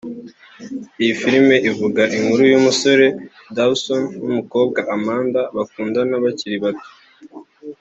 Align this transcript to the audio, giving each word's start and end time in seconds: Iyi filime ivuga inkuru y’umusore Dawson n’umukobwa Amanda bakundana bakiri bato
Iyi 1.01 1.13
filime 1.21 1.55
ivuga 1.69 2.01
inkuru 2.17 2.43
y’umusore 2.51 3.05
Dawson 3.55 4.03
n’umukobwa 4.23 4.79
Amanda 4.95 5.39
bakundana 5.55 6.15
bakiri 6.25 6.57
bato 6.65 6.89